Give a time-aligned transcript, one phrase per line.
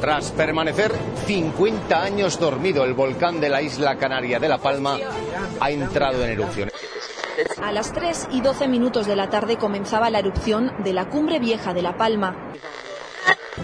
[0.00, 0.92] Tras permanecer
[1.26, 4.98] 50 años dormido, el volcán de la isla canaria de La Palma
[5.60, 6.70] ha entrado en erupción.
[7.62, 11.38] A las 3 y 12 minutos de la tarde comenzaba la erupción de la cumbre
[11.38, 12.52] vieja de La Palma.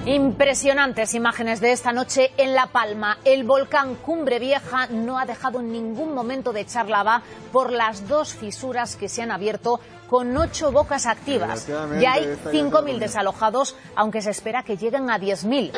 [0.07, 3.19] Impresionantes imágenes de esta noche en La Palma.
[3.25, 8.09] El volcán Cumbre Vieja no ha dejado en ningún momento de echar lava por las
[8.09, 9.81] dos fisuras que se han abierto
[10.11, 11.69] con ocho bocas activas.
[12.01, 15.71] Ya hay 5.000 desalojados, aunque se espera que lleguen a 10.000.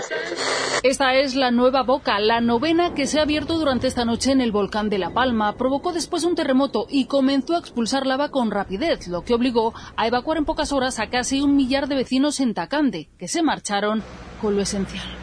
[0.82, 4.40] Esta es la nueva boca, la novena que se ha abierto durante esta noche en
[4.40, 5.56] el volcán de La Palma.
[5.56, 10.06] Provocó después un terremoto y comenzó a expulsar lava con rapidez, lo que obligó a
[10.06, 14.02] evacuar en pocas horas a casi un millar de vecinos en Tacande, que se marcharon
[14.40, 15.21] con lo esencial.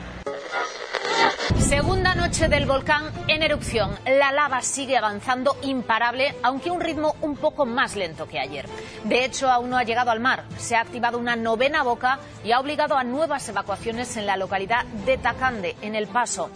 [1.58, 3.92] Segunda noche del volcán en erupción.
[4.06, 8.68] La lava sigue avanzando imparable, aunque a un ritmo un poco más lento que ayer.
[9.04, 10.46] De hecho, aún no ha llegado al mar.
[10.58, 14.86] Se ha activado una novena boca y ha obligado a nuevas evacuaciones en la localidad
[15.06, 16.50] de Tacande, en El Paso.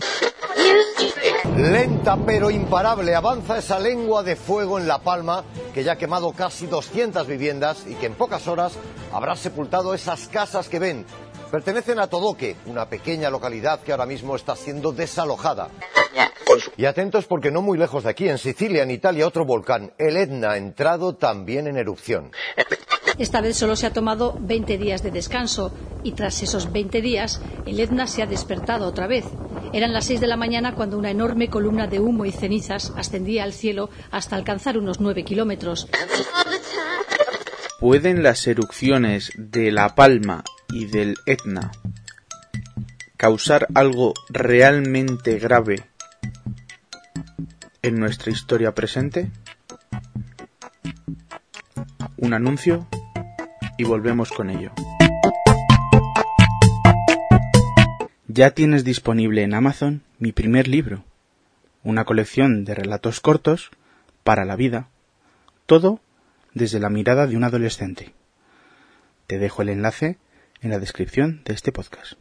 [1.58, 6.32] Lenta pero imparable avanza esa lengua de fuego en La Palma que ya ha quemado
[6.34, 8.74] casi 200 viviendas y que en pocas horas
[9.12, 11.06] habrá sepultado esas casas que ven
[11.54, 15.70] Pertenecen a Todoque, una pequeña localidad que ahora mismo está siendo desalojada.
[16.78, 20.18] Y atentos porque no muy lejos de aquí, en Sicilia, en Italia, otro volcán, el
[20.18, 22.32] Etna, ha entrado también en erupción.
[23.20, 27.40] Esta vez solo se ha tomado 20 días de descanso y tras esos 20 días
[27.68, 29.26] el Etna se ha despertado otra vez.
[29.74, 33.44] Eran las 6 de la mañana cuando una enorme columna de humo y cenizas ascendía
[33.44, 35.88] al cielo hasta alcanzar unos 9 kilómetros.
[37.80, 41.72] ¿Pueden las erupciones de La Palma y del Etna
[43.16, 45.86] causar algo realmente grave
[47.82, 49.32] en nuestra historia presente?
[52.18, 52.88] Un anuncio
[53.78, 54.72] y volvemos con ello.
[58.28, 61.04] Ya tienes disponible en Amazon mi primer libro,
[61.84, 63.70] una colección de relatos cortos
[64.24, 64.88] para la vida,
[65.68, 66.00] todo
[66.54, 68.14] desde la mirada de un adolescente.
[69.28, 70.18] Te dejo el enlace
[70.64, 72.14] en la descripción de este podcast.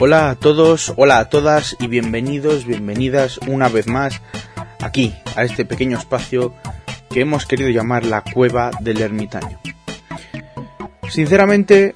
[0.00, 4.20] Hola a todos, hola a todas y bienvenidos, bienvenidas una vez más
[4.80, 6.54] aquí, a este pequeño espacio
[7.10, 9.58] que hemos querido llamar la cueva del ermitaño.
[11.08, 11.92] Sinceramente,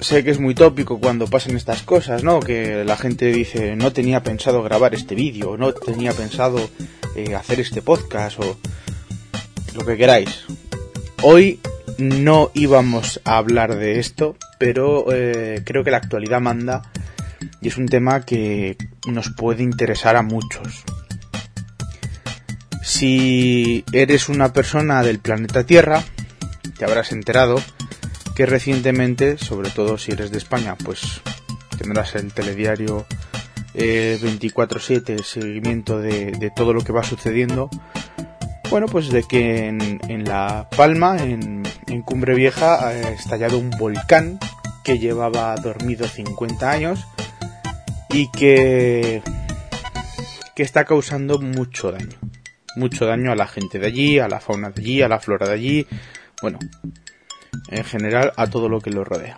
[0.00, 2.38] sé que es muy tópico cuando pasan estas cosas, ¿no?
[2.38, 6.70] Que la gente dice, no tenía pensado grabar este vídeo, no tenía pensado
[7.16, 8.58] eh, hacer este podcast o
[9.74, 10.44] lo que queráis.
[11.22, 11.60] Hoy
[11.98, 16.82] no íbamos a hablar de esto, pero eh, creo que la actualidad manda
[17.60, 18.76] y es un tema que
[19.06, 20.84] nos puede interesar a muchos.
[22.82, 26.02] Si eres una persona del planeta Tierra,
[26.78, 27.60] te habrás enterado
[28.34, 31.20] que recientemente, sobre todo si eres de España, pues
[31.78, 33.06] tendrás el telediario
[33.74, 37.70] 24/7 eh, seguimiento de todo lo que va sucediendo
[38.70, 41.62] bueno, pues de que en, La Palma, en,
[42.04, 44.38] Cumbre Vieja, ha estallado un volcán
[44.84, 47.04] que llevaba dormido 50 años
[48.10, 49.22] y que,
[50.54, 52.16] que está causando mucho daño.
[52.76, 55.48] Mucho daño a la gente de allí, a la fauna de allí, a la flora
[55.48, 55.86] de allí,
[56.40, 56.60] bueno,
[57.70, 59.34] en general a todo lo que lo rodea.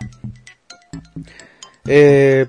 [1.85, 2.47] Eh,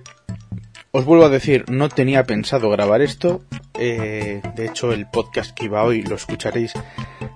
[0.90, 3.42] os vuelvo a decir, no tenía pensado grabar esto,
[3.78, 6.72] eh, de hecho, el podcast que iba hoy lo escucharéis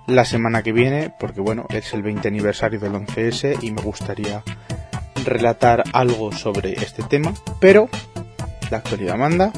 [0.07, 4.43] la semana que viene, porque bueno, es el 20 aniversario del 11S y me gustaría
[5.25, 7.89] relatar algo sobre este tema, pero
[8.71, 9.53] la actualidad manda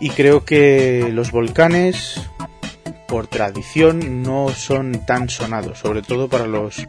[0.00, 2.20] y creo que los volcanes
[3.08, 6.86] por tradición no son tan sonados, sobre todo para los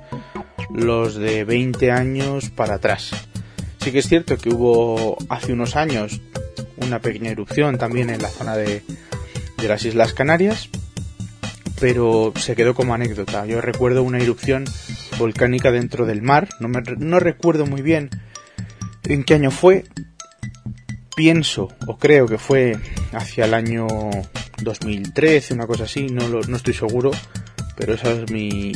[0.70, 3.12] los de 20 años para atrás.
[3.80, 6.20] Sí que es cierto que hubo hace unos años
[6.78, 8.84] una pequeña erupción también en la zona de,
[9.58, 10.70] de las Islas Canarias,
[11.80, 13.46] pero se quedó como anécdota.
[13.46, 14.66] Yo recuerdo una erupción
[15.18, 18.10] volcánica dentro del mar, no, me, no recuerdo muy bien
[19.04, 19.84] en qué año fue,
[21.16, 22.78] pienso o creo que fue
[23.14, 23.88] hacia el año
[24.62, 27.12] 2013, una cosa así, no, no estoy seguro,
[27.78, 28.74] pero esa es mi,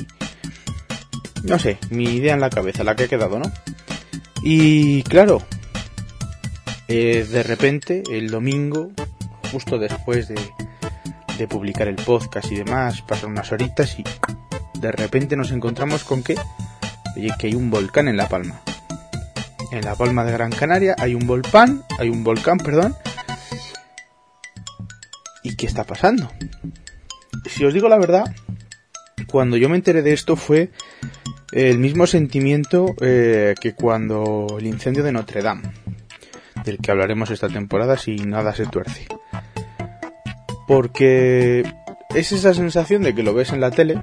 [1.43, 3.51] no sé, mi idea en la cabeza, la que ha quedado, ¿no?
[4.41, 5.41] Y claro,
[6.91, 8.91] eh, de repente, el domingo,
[9.51, 10.37] justo después de,
[11.47, 14.03] publicar el podcast y demás, pasan unas horitas y
[14.79, 16.35] de repente nos encontramos con que,
[17.15, 18.59] oye, que hay un volcán en La Palma.
[19.71, 22.95] En La Palma de Gran Canaria hay un volcán, hay un volcán, perdón.
[25.43, 26.31] ¿Y qué está pasando?
[27.45, 28.35] Si os digo la verdad,
[29.27, 30.71] cuando yo me enteré de esto fue
[31.51, 35.71] el mismo sentimiento eh, que cuando el incendio de Notre Dame,
[36.63, 39.07] del que hablaremos esta temporada si nada se tuerce.
[40.67, 41.63] Porque
[42.13, 44.01] es esa sensación de que lo ves en la tele,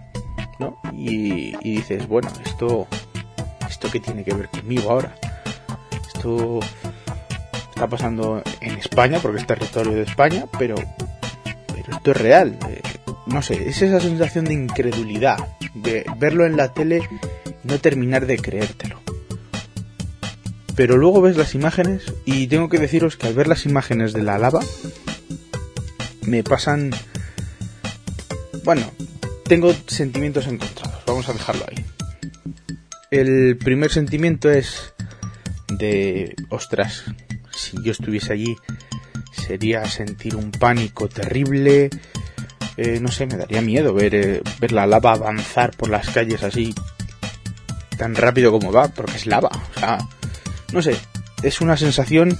[0.58, 0.78] ¿no?
[0.92, 2.86] Y, dices, bueno, esto,
[3.68, 5.14] esto qué tiene que ver conmigo ahora.
[6.14, 6.60] Esto
[7.68, 10.76] está pasando en España, porque es territorio de España, pero,
[11.66, 12.58] pero esto es real.
[12.68, 12.80] Eh,
[13.26, 15.38] no sé, es esa sensación de incredulidad,
[15.74, 17.02] de verlo en la tele
[17.64, 18.85] y no terminar de creértelo.
[20.76, 24.22] Pero luego ves las imágenes y tengo que deciros que al ver las imágenes de
[24.22, 24.60] la lava
[26.26, 26.90] me pasan...
[28.62, 28.90] Bueno,
[29.44, 31.84] tengo sentimientos encontrados, vamos a dejarlo ahí.
[33.10, 34.92] El primer sentimiento es
[35.68, 37.04] de, ostras,
[37.50, 38.56] si yo estuviese allí
[39.32, 41.90] sería sentir un pánico terrible,
[42.76, 46.42] eh, no sé, me daría miedo ver, eh, ver la lava avanzar por las calles
[46.42, 46.74] así
[47.96, 49.50] tan rápido como va, porque es lava.
[49.74, 49.98] O sea,
[50.72, 50.96] no sé,
[51.42, 52.36] es una sensación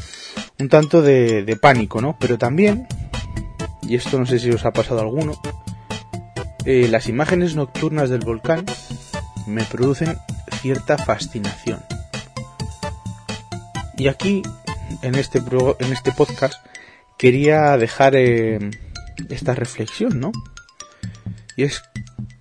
[0.59, 2.17] un tanto de, pánico, ¿no?
[2.19, 2.87] Pero también,
[3.83, 5.41] y esto no sé si os ha pasado alguno,
[6.65, 8.65] eh, las imágenes nocturnas del volcán
[9.47, 10.19] me producen
[10.61, 11.81] cierta fascinación.
[13.97, 14.43] Y aquí,
[15.03, 15.39] en este,
[15.79, 16.55] en este podcast,
[17.17, 18.59] quería dejar eh,
[19.31, 20.33] esta reflexión, ¿no?
[21.57, 21.83] Y es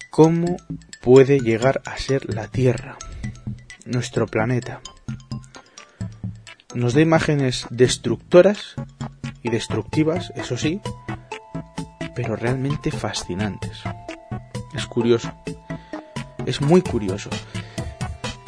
[0.09, 0.57] cómo
[1.01, 2.97] puede llegar a ser la Tierra,
[3.85, 4.81] nuestro planeta.
[6.75, 8.75] Nos da imágenes destructoras
[9.41, 10.81] y destructivas, eso sí,
[12.13, 13.79] pero realmente fascinantes.
[14.73, 15.31] Es curioso.
[16.45, 17.29] Es muy curioso.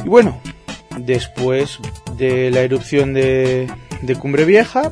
[0.04, 0.42] Y bueno,
[1.00, 1.80] después
[2.18, 3.72] de la erupción de,
[4.20, 4.92] Cumbre Vieja,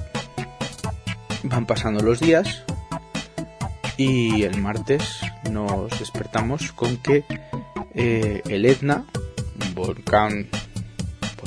[1.44, 2.64] van pasando los días
[3.98, 5.20] y el martes
[5.52, 7.26] nos despertamos con que
[7.94, 9.04] eh, el Etna,
[9.74, 10.48] volcán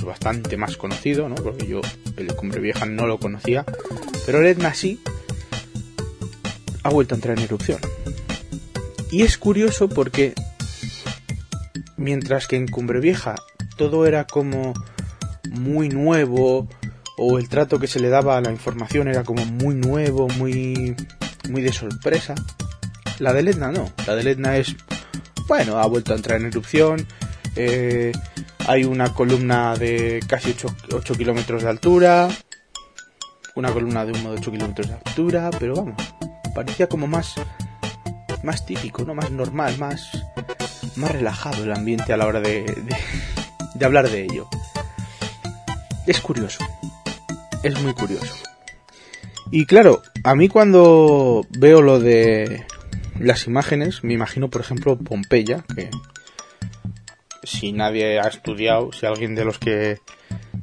[0.08, 1.36] bastante más conocido, ¿no?
[1.36, 1.80] porque yo
[2.16, 3.64] el Cumbre Vieja no lo conocía,
[4.26, 5.00] pero el Etna sí,
[6.82, 7.78] ha vuelto a entrar en erupción.
[9.10, 10.34] Y es curioso porque
[11.96, 13.36] mientras que en Cumbre Vieja
[13.76, 14.74] todo era como
[15.50, 16.68] muy nuevo
[17.16, 20.94] o el trato que se le daba a la información era como muy nuevo, muy
[21.48, 22.34] muy de sorpresa.
[23.18, 24.76] La del Etna no, la del Etna es
[25.46, 27.06] bueno, ha vuelto a entrar en erupción.
[27.56, 28.12] eh,
[28.68, 30.54] hay una columna de casi
[30.92, 32.28] 8, kilómetros de altura.
[33.54, 35.50] Una columna de humo de 8 kilómetros de altura.
[35.58, 35.96] Pero vamos,
[36.54, 37.36] parecía como más,
[38.42, 39.14] más típico, ¿no?
[39.14, 40.10] Más normal, más,
[40.96, 42.96] más relajado el ambiente a la hora de, de,
[43.74, 44.46] de hablar de ello.
[46.06, 46.62] Es curioso.
[47.62, 48.34] Es muy curioso.
[49.50, 52.66] Y claro, a mí cuando veo lo de
[53.18, 55.88] las imágenes, me imagino, por ejemplo, Pompeya, que
[57.48, 59.98] si nadie ha estudiado, si alguien de los que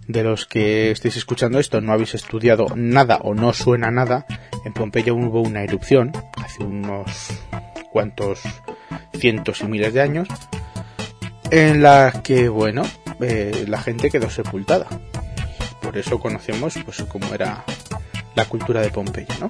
[0.07, 4.25] de los que estéis escuchando esto no habéis estudiado nada o no suena nada,
[4.63, 7.31] en Pompeya hubo una erupción hace unos
[7.91, 8.41] cuantos
[9.13, 10.27] cientos y miles de años,
[11.49, 12.83] en la que, bueno,
[13.21, 14.87] eh, la gente quedó sepultada.
[15.81, 17.63] Por eso conocemos, pues, cómo era
[18.35, 19.49] la cultura de Pompeya, ¿no?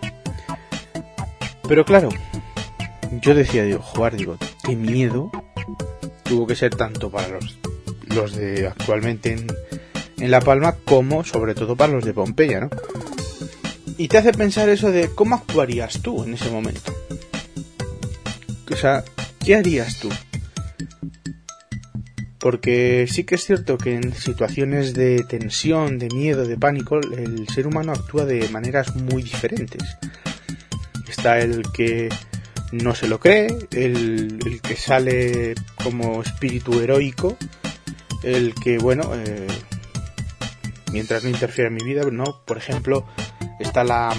[1.67, 2.09] Pero claro,
[3.21, 5.31] yo decía, digo, jugar, digo, qué miedo
[6.25, 7.57] tuvo que ser tanto para los,
[8.07, 9.47] los de actualmente en,
[10.17, 12.69] en La Palma como sobre todo para los de Pompeya, ¿no?
[13.97, 16.93] Y te hace pensar eso de cómo actuarías tú en ese momento.
[18.69, 19.05] O sea,
[19.45, 20.09] ¿qué harías tú?
[22.39, 27.47] Porque sí que es cierto que en situaciones de tensión, de miedo, de pánico, el
[27.47, 29.81] ser humano actúa de maneras muy diferentes.
[31.07, 32.09] Está el que
[32.83, 37.37] no se lo cree, el, que sale como espíritu heroico,
[38.23, 39.47] el que, bueno, eh,
[40.91, 42.41] mientras no interfiera en mi vida, ¿no?
[42.45, 43.05] Por ejemplo,
[43.59, 44.15] está la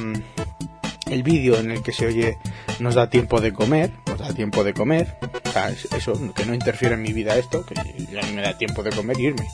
[1.11, 2.37] el vídeo en el que se oye
[2.81, 6.55] nos da tiempo de comer, nos da tiempo de comer, o sea, eso, que no
[6.55, 9.47] interfiera en mi vida esto, que ya me da tiempo de comer y irme.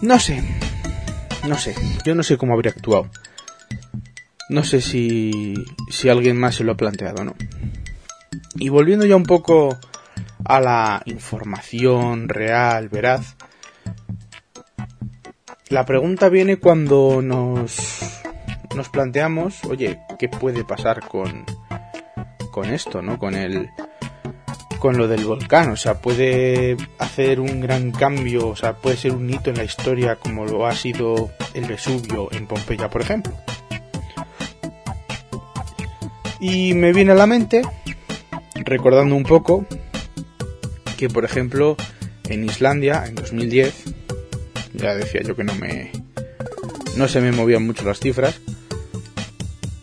[0.00, 0.42] No sé,
[1.46, 3.08] no sé, yo no sé cómo habría actuado.
[4.48, 5.54] No sé si,
[5.90, 7.34] si alguien más se lo ha planteado, ¿no?
[8.56, 9.76] Y volviendo ya un poco
[10.44, 13.36] a la información real, veraz.
[15.68, 18.00] La pregunta viene cuando nos,
[18.76, 21.44] nos planteamos, oye, ¿qué puede pasar con,
[22.52, 23.18] con esto, no?
[23.18, 23.68] Con el,
[24.78, 29.12] con lo del volcán, o sea, puede hacer un gran cambio, o sea, puede ser
[29.12, 33.32] un hito en la historia como lo ha sido el Vesubio en Pompeya, por ejemplo.
[36.48, 37.62] Y me viene a la mente,
[38.54, 39.66] recordando un poco,
[40.96, 41.76] que por ejemplo
[42.28, 43.82] en Islandia en 2010,
[44.74, 45.90] ya decía yo que no me,
[46.96, 48.40] no se me movían mucho las cifras,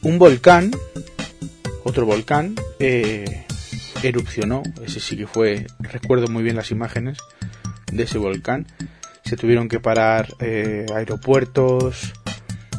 [0.04, 0.72] un volcán,
[1.84, 3.46] otro volcán, eh,
[4.02, 7.18] erupcionó, ese sí que fue, recuerdo muy bien las imágenes
[7.92, 8.68] de ese volcán,
[9.26, 12.14] se tuvieron que parar eh, aeropuertos,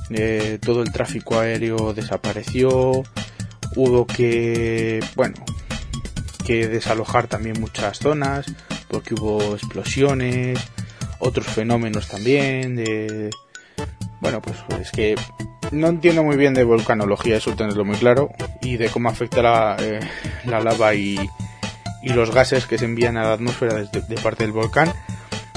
[0.09, 3.05] eh, todo el tráfico aéreo desapareció,
[3.77, 5.35] hubo que, bueno,
[6.45, 8.47] que desalojar también muchas zonas,
[8.89, 10.59] porque hubo explosiones,
[11.19, 13.31] otros fenómenos también, de...
[14.21, 15.17] Bueno, pues es que
[15.71, 18.31] no entiendo muy bien de volcanología, eso tenerlo muy claro,
[18.63, 20.01] y de cómo afecta la, eh,
[20.47, 21.19] la lava y,
[22.03, 24.93] y, los gases que se envían a la atmósfera de, parte del volcán.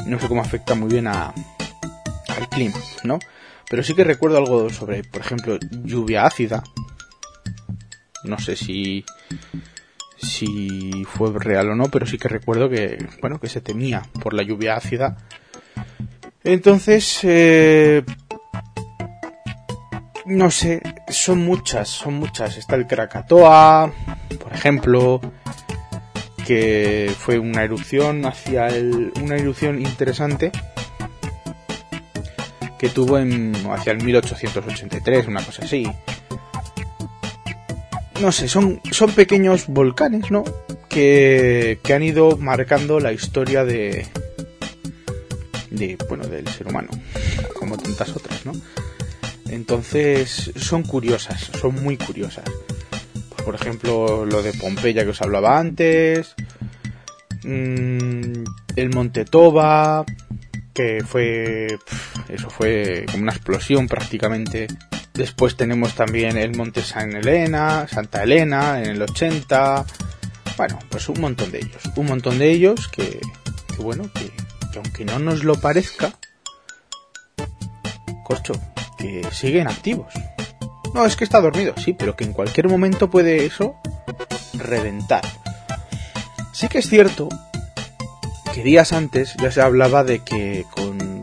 [0.06, 1.34] No sé cómo afecta muy bien a,
[2.30, 3.20] al clima, ¿no?
[3.70, 6.64] Pero sí que recuerdo algo sobre, por ejemplo, lluvia ácida.
[8.28, 9.04] No sé si
[10.18, 14.34] si fue real o no, pero sí que recuerdo que, bueno, que se temía por
[14.34, 15.18] la lluvia ácida.
[16.44, 18.04] Entonces, eh,
[20.26, 22.58] no sé, son muchas, son muchas.
[22.58, 23.92] Está el Krakatoa,
[24.42, 25.22] por ejemplo,
[26.46, 30.52] que fue una erupción hacia el, una erupción interesante
[32.80, 35.86] que tuvo en, hacia el 1883, una cosa así.
[38.22, 40.44] No sé, son, son pequeños volcanes, ¿no?
[40.90, 44.08] Que, que han ido marcando la historia de,
[45.70, 46.90] de, bueno, del ser humano,
[47.60, 48.54] como tantas otras, ¿no?
[49.50, 52.46] Entonces son curiosas, son muy curiosas.
[53.46, 56.36] Por ejemplo, lo de Pompeya que os hablaba antes,
[57.44, 58.44] mmm,
[58.76, 60.04] el Monte Toba,
[60.74, 61.68] que fue,
[62.28, 64.68] eso fue como una explosión prácticamente.
[65.18, 69.84] Después tenemos también el Monte San Elena, Santa Elena en el 80.
[70.56, 73.20] Bueno, pues un montón de ellos, un montón de ellos que,
[73.76, 74.32] que bueno, que,
[74.72, 76.14] que aunque no nos lo parezca,
[78.24, 78.54] corcho,
[79.00, 80.14] que siguen activos.
[80.94, 83.76] No, es que está dormido, sí, pero que en cualquier momento puede eso
[84.54, 85.24] reventar.
[86.54, 87.28] Sí que es cierto
[88.54, 91.22] que días antes ya se hablaba de que con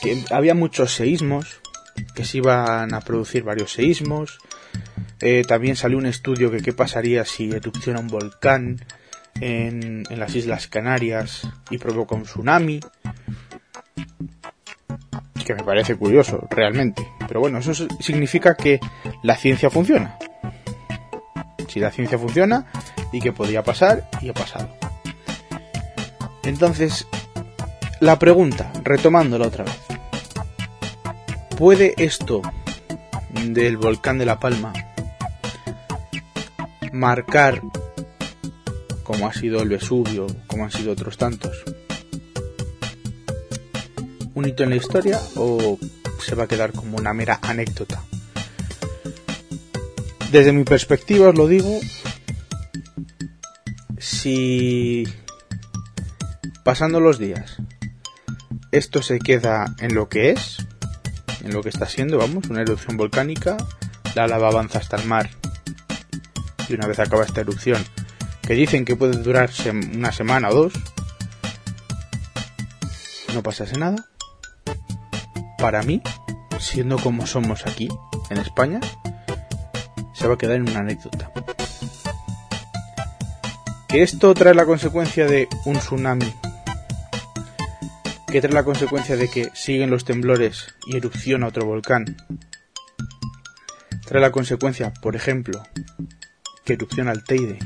[0.00, 1.60] que había muchos seísmos,
[2.14, 4.38] que se iban a producir varios seísmos.
[5.20, 8.84] Eh, también salió un estudio que qué pasaría si erupciona un volcán
[9.40, 12.80] en, en las Islas Canarias y provoca un tsunami
[15.48, 17.08] que me parece curioso, realmente.
[17.26, 18.78] Pero bueno, eso significa que
[19.22, 20.18] la ciencia funciona.
[21.68, 22.66] Si la ciencia funciona
[23.12, 24.68] y que podría pasar, y ha pasado.
[26.42, 27.06] Entonces,
[28.00, 29.97] la pregunta, retomándola otra vez.
[31.58, 32.40] ¿Puede esto
[33.48, 34.72] del volcán de La Palma
[36.92, 37.60] marcar,
[39.02, 41.64] como ha sido el Vesubio, como han sido otros tantos,
[44.34, 45.80] un hito en la historia o
[46.24, 48.04] se va a quedar como una mera anécdota?
[50.30, 51.80] Desde mi perspectiva os lo digo,
[53.98, 55.08] si
[56.62, 57.56] pasando los días
[58.70, 60.57] esto se queda en lo que es,
[61.42, 63.56] en lo que está siendo, vamos, una erupción volcánica,
[64.14, 65.30] la lava avanza hasta el mar.
[66.68, 67.84] Y una vez acaba esta erupción,
[68.42, 69.50] que dicen que puede durar
[69.94, 70.72] una semana o dos,
[73.34, 74.06] no pasase nada,
[75.58, 76.02] para mí,
[76.58, 77.88] siendo como somos aquí,
[78.30, 78.80] en España,
[80.14, 81.30] se va a quedar en una anécdota.
[83.88, 86.34] Que esto trae la consecuencia de un tsunami,
[88.30, 92.16] que trae la consecuencia de que siguen los temblores y erupciona otro volcán,
[94.06, 95.62] trae la consecuencia, por ejemplo,
[96.64, 97.58] que erupciona el Teide.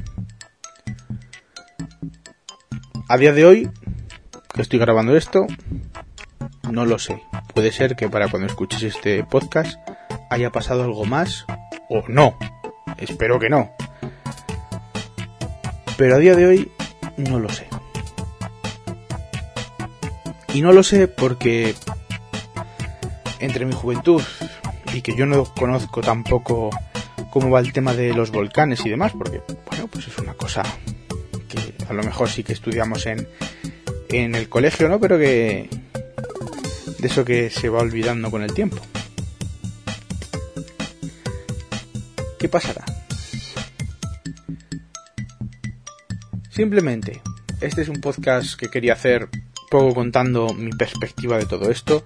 [3.09, 3.71] A día de hoy,
[4.55, 5.47] que estoy grabando esto,
[6.71, 7.21] no lo sé.
[7.55, 9.77] Puede ser que para cuando escuches este podcast
[10.31, 11.45] haya pasado algo más
[11.89, 12.39] o no.
[12.99, 13.73] Espero que no.
[15.97, 16.73] Pero a día de hoy
[17.17, 17.67] no lo sé.
[20.55, 21.75] Y no lo sé porque
[23.41, 24.23] entre mi juventud
[24.93, 26.71] y que yo no conozco tampoco
[27.31, 29.41] cómo va el tema de los volcanes y demás, porque,
[29.71, 30.63] bueno, pues es una cosa
[31.49, 33.27] que a lo mejor sí que estudiamos en,
[34.11, 35.01] en el colegio, ¿no?
[35.01, 35.71] Pero que
[36.99, 38.77] de eso que se va olvidando con el tiempo.
[42.39, 42.85] ¿Qué pasará?
[46.51, 47.23] Simplemente,
[47.61, 49.31] este es un podcast que quería hacer
[49.73, 52.05] poco contando mi perspectiva de todo esto.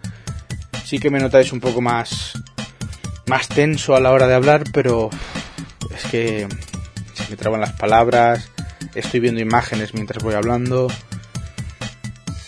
[0.84, 2.32] Sí que me notáis un poco más
[3.26, 5.10] más tenso a la hora de hablar, pero
[5.92, 6.46] es que
[7.14, 8.52] se me traban las palabras,
[8.94, 10.86] estoy viendo imágenes mientras voy hablando.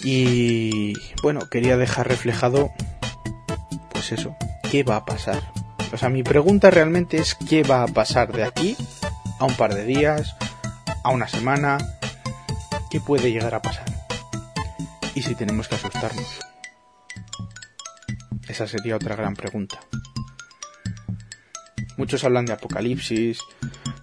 [0.04, 2.70] Y bueno, quería dejar reflejado
[3.90, 4.36] pues eso,
[4.70, 5.50] ¿qué va a pasar?
[5.92, 8.76] O sea, mi pregunta realmente es ¿qué va a pasar de aquí
[9.40, 10.36] a un par de días,
[11.02, 11.78] a una semana?
[12.88, 13.87] ¿Qué puede llegar a pasar?
[15.18, 16.38] ¿Y si tenemos que asustarnos?
[18.46, 19.80] Esa sería otra gran pregunta.
[21.96, 23.40] Muchos hablan de apocalipsis,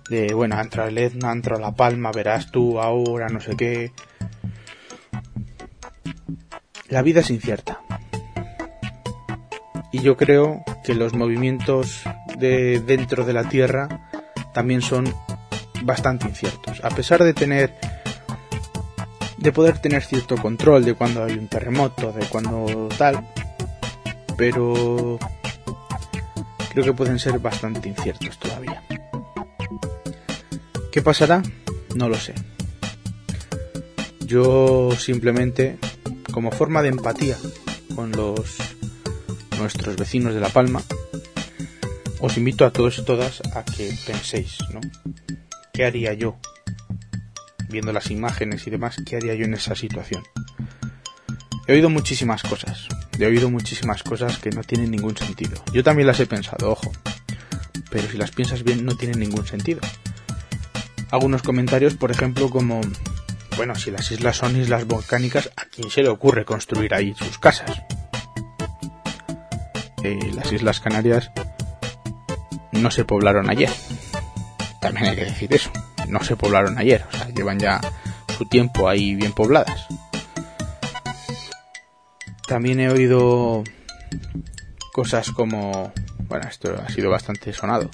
[0.09, 3.93] de, bueno, entra el Etna, entra la Palma, verás tú ahora, no sé qué.
[6.89, 7.79] La vida es incierta.
[9.93, 12.03] Y yo creo que los movimientos
[12.37, 14.11] de dentro de la Tierra
[14.53, 15.05] también son
[15.81, 16.83] bastante inciertos.
[16.83, 17.73] A pesar de tener
[19.45, 23.27] de poder tener cierto control de cuando hay un terremoto, de cuando tal,
[24.35, 25.19] pero
[26.71, 28.83] creo que pueden ser bastante inciertos todavía.
[30.91, 31.43] ¿Qué pasará?
[31.93, 32.33] No lo sé.
[34.21, 35.77] Yo simplemente,
[36.33, 37.37] como forma de empatía
[37.95, 38.57] con los
[39.59, 40.81] nuestros vecinos de La Palma,
[42.19, 44.81] os invito a todos y todas a que penséis, ¿no?
[45.71, 46.35] ¿Qué haría yo?
[47.75, 50.23] Viendo las imágenes y demás, ¿qué haría yo en esa situación?
[51.67, 52.87] He oído muchísimas cosas.
[53.19, 55.61] He oído muchísimas cosas que no tienen ningún sentido.
[55.73, 56.93] Yo también las he pensado, ojo.
[57.91, 59.81] Pero si las piensas bien, no tienen ningún sentido.
[61.11, 62.79] Algunos comentarios, por ejemplo, como,
[63.57, 67.37] bueno, si las islas son islas volcánicas, ¿a quién se le ocurre construir ahí sus
[67.39, 67.81] casas?
[70.01, 71.29] Eh, las Islas Canarias
[72.71, 73.69] no se poblaron ayer.
[74.79, 75.71] También hay que decir eso.
[76.07, 77.05] No se poblaron ayer.
[77.07, 77.81] O sea, llevan ya
[78.37, 79.87] su tiempo ahí bien pobladas.
[82.47, 83.63] También he oído
[84.93, 85.91] cosas como,
[86.27, 87.89] bueno, esto ha sido bastante sonado.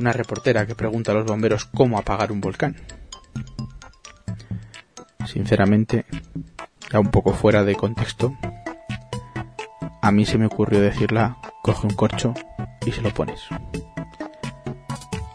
[0.00, 2.76] Una reportera que pregunta a los bomberos cómo apagar un volcán.
[5.26, 6.04] Sinceramente,
[6.90, 8.36] ya un poco fuera de contexto,
[10.00, 12.34] a mí se me ocurrió decirla, coge un corcho
[12.86, 13.40] y se lo pones.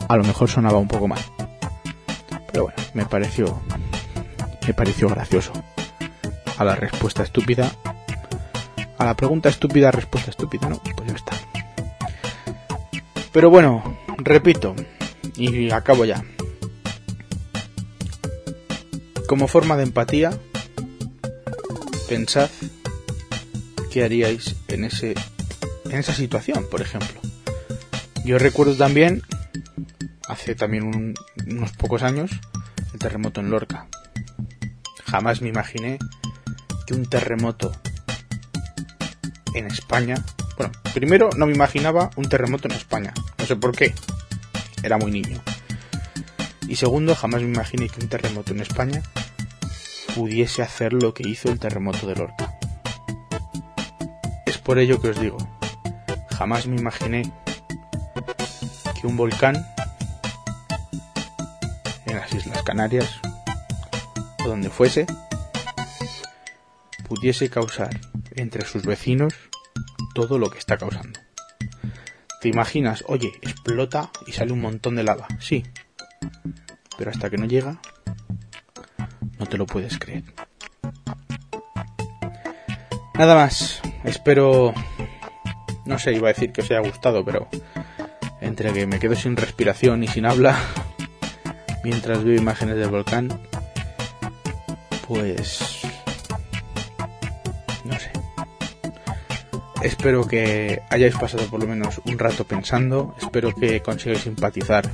[0.08, 1.20] A lo mejor sonaba un poco mal.
[2.54, 3.62] Pero bueno, me pareció
[4.66, 5.52] me pareció gracioso.
[6.58, 7.70] A la respuesta estúpida
[9.04, 10.82] a la pregunta estúpida, respuesta estúpida, ¿no?
[10.96, 11.38] Pues ya está.
[13.34, 14.76] Pero bueno, repito,
[15.36, 16.24] y acabo ya.
[19.28, 20.32] Como forma de empatía,
[22.08, 22.50] pensad
[23.92, 25.16] qué haríais en ese
[25.86, 27.20] en esa situación, por ejemplo.
[28.24, 29.22] Yo recuerdo también
[30.28, 31.14] hace también
[31.48, 32.32] unos pocos años
[32.94, 33.88] el terremoto en Lorca.
[35.06, 36.00] Jamás me imaginé
[36.88, 37.72] que un terremoto
[39.54, 40.16] en España.
[40.58, 43.14] Bueno, primero no me imaginaba un terremoto en España.
[43.38, 43.94] No sé por qué.
[44.84, 45.42] Era muy niño.
[46.68, 49.02] Y segundo, jamás me imaginé que un terremoto en España
[50.16, 52.58] pudiese hacer lo que hizo el terremoto de Lorca.
[54.46, 55.38] Es por ello que os digo,
[56.38, 57.32] jamás me imaginé
[59.00, 59.73] que un volcán
[62.64, 63.20] Canarias
[64.44, 65.06] o donde fuese
[67.08, 68.00] pudiese causar
[68.32, 69.34] entre sus vecinos
[70.16, 71.20] todo lo que está causando.
[72.42, 73.04] ¿Te imaginas?
[73.08, 75.28] Oye, explota y sale un montón de lava.
[75.40, 75.64] Sí.
[76.98, 77.80] Pero hasta que no llega,
[79.40, 80.24] no te lo puedes creer.
[83.16, 83.82] Nada más.
[84.04, 84.74] Espero...
[85.86, 87.48] No sé, iba a decir que os haya gustado, pero
[88.42, 90.58] entre que me quedo sin respiración y sin habla
[91.84, 93.30] mientras veo imágenes del volcán,
[95.08, 95.84] pues
[99.84, 104.90] Espero que hayáis pasado por lo menos un rato pensando, espero que consigáis simpatizar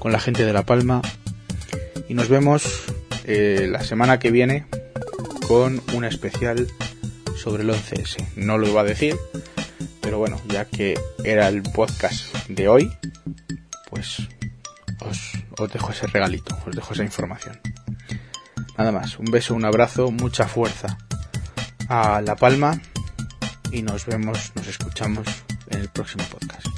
[0.00, 1.02] con la gente de La Palma
[2.08, 2.64] y nos vemos
[3.26, 4.66] eh, la semana que viene
[5.46, 6.66] con un especial
[7.36, 8.26] sobre el 11S.
[8.34, 9.16] No lo iba a decir,
[10.00, 12.90] pero bueno, ya que era el podcast de hoy,
[13.88, 14.18] pues
[15.00, 17.60] os, os dejo ese regalito, os dejo esa información.
[18.76, 20.98] Nada más, un beso, un abrazo, mucha fuerza
[21.88, 22.80] a La Palma
[23.72, 25.26] y nos vemos, nos escuchamos
[25.70, 26.77] en el próximo podcast.